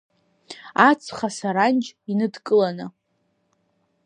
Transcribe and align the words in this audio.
Ацха 0.87 1.27
саранџь 1.37 1.87
иныдкыланы… 2.11 2.85